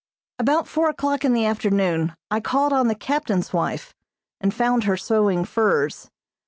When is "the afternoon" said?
1.33-2.15